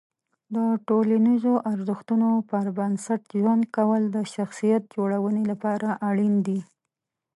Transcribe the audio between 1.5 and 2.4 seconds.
ارزښتونو